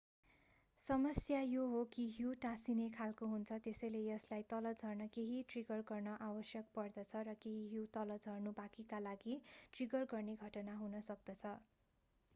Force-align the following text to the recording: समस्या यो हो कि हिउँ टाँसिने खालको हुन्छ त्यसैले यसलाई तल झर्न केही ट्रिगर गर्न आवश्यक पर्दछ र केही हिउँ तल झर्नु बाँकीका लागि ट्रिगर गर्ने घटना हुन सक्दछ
समस्या 0.81 1.39
यो 1.41 1.65
हो 1.71 1.83
कि 1.93 2.05
हिउँ 2.13 2.33
टाँसिने 2.41 2.87
खालको 2.91 3.25
हुन्छ 3.33 3.57
त्यसैले 3.65 3.99
यसलाई 4.03 4.45
तल 4.53 4.71
झर्न 4.73 5.05
केही 5.11 5.41
ट्रिगर 5.51 5.83
गर्न 5.89 6.15
आवश्यक 6.29 6.73
पर्दछ 6.75 7.21
र 7.29 7.35
केही 7.43 7.67
हिउँ 7.67 7.85
तल 7.93 8.15
झर्नु 8.19 8.53
बाँकीका 8.55 9.03
लागि 9.03 9.35
ट्रिगर 9.73 10.09
गर्ने 10.15 10.35
घटना 10.43 10.79
हुन 10.79 11.01
सक्दछ 11.09 11.53